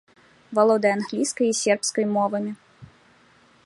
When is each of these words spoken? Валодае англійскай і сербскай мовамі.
Валодае 0.59 0.93
англійскай 0.99 1.47
і 1.51 1.57
сербскай 1.61 2.05
мовамі. 2.17 2.51